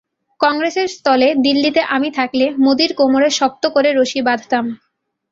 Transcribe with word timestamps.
কংগ্রেসের 0.39 0.87
স্থলে 0.87 1.27
দিল্লিতে 1.45 1.81
আমি 1.95 2.09
থাকলে, 2.11 2.45
মোদির 2.63 2.91
কোমরে 2.95 3.29
শক্ত 3.39 3.63
করে 3.75 3.89
রশি 3.91 4.19
বাঁধতাম। 4.27 4.65